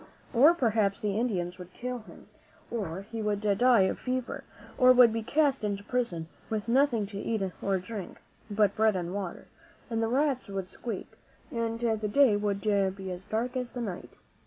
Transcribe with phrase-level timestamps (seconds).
[0.33, 2.25] Or perhaps the Indians would kill him,
[2.71, 4.43] or he would die of a fever,
[4.75, 8.19] or would be cast into prison, with nothing to eat or drink
[8.49, 9.45] but bread and water,
[9.91, 11.19] and the rats would squeak,
[11.51, 14.17] and the day would be as dark as the night.